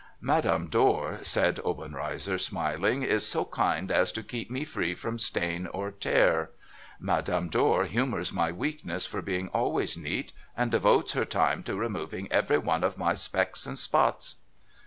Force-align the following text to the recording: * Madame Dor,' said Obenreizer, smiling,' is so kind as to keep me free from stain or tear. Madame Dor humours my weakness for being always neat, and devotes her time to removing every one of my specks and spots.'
* 0.17 0.19
Madame 0.33 0.67
Dor,' 0.67 1.19
said 1.21 1.59
Obenreizer, 1.63 2.39
smiling,' 2.39 3.03
is 3.03 3.23
so 3.23 3.45
kind 3.45 3.91
as 3.91 4.11
to 4.13 4.23
keep 4.23 4.49
me 4.49 4.65
free 4.65 4.95
from 4.95 5.19
stain 5.19 5.67
or 5.67 5.91
tear. 5.91 6.49
Madame 6.99 7.49
Dor 7.49 7.85
humours 7.85 8.33
my 8.33 8.51
weakness 8.51 9.05
for 9.05 9.21
being 9.21 9.47
always 9.49 9.95
neat, 9.95 10.33
and 10.57 10.71
devotes 10.71 11.13
her 11.13 11.23
time 11.23 11.61
to 11.61 11.75
removing 11.75 12.31
every 12.31 12.57
one 12.57 12.83
of 12.83 12.97
my 12.97 13.13
specks 13.13 13.67
and 13.67 13.77
spots.' 13.77 14.37